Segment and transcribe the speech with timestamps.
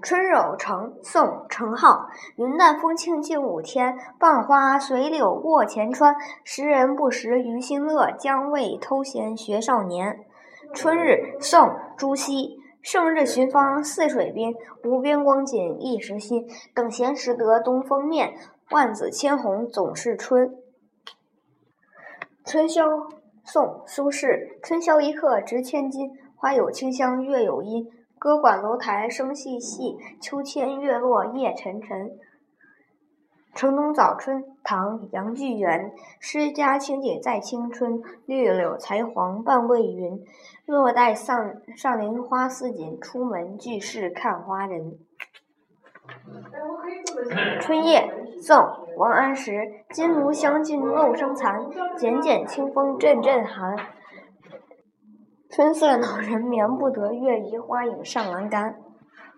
[0.00, 2.08] 春有成，宋·程颢。
[2.36, 6.14] 云淡风轻近午天，傍花随柳卧前川。
[6.44, 10.24] 时人不识余心乐，将谓偷闲学少年。
[10.72, 12.58] 春日，宋·朱熹。
[12.80, 16.48] 胜日寻芳泗水滨，无边光景一时新。
[16.74, 18.34] 等闲识得东风面，
[18.70, 20.56] 万紫千红总是春。
[22.44, 22.84] 春宵，
[23.44, 24.58] 宋·苏轼。
[24.64, 27.86] 春宵一刻值千金，花有清香，月有阴。
[28.22, 32.12] 歌管楼台声细细，秋千月落夜沉沉。
[33.52, 35.92] 城东早春，唐·杨巨源。
[36.20, 40.24] 诗家清景在青春，绿柳才黄半未匀。
[40.64, 44.96] 若待上上林花似锦，出门俱是看花人。
[47.60, 48.08] 春夜，
[48.40, 48.56] 宋·
[48.96, 49.84] 王安石。
[49.90, 51.60] 金炉香尽漏声残，
[51.96, 53.76] 剪剪清风阵阵寒。
[55.54, 58.74] 春色恼人眠不得，月移花影上栏杆。